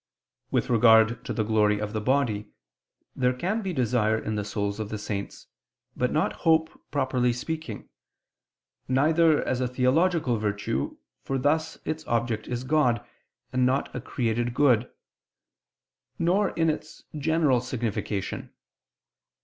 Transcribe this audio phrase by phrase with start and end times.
[0.49, 2.49] With regard to the glory of the body,
[3.15, 5.45] there can be desire in the souls of the saints,
[5.95, 7.87] but not hope, properly speaking;
[8.87, 13.05] neither as a theological virtue, for thus its object is God,
[13.53, 14.89] and not a created good;
[16.17, 18.51] nor in its general signification.